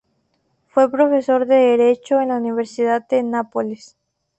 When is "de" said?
1.45-1.53, 3.07-3.21